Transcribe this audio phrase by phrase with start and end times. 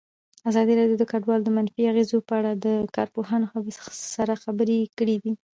[0.49, 3.47] ازادي راډیو د کډوال د منفي اغېزو په اړه له کارپوهانو
[4.15, 5.15] سره خبرې کړي.